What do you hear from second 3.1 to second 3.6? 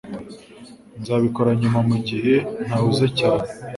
cyane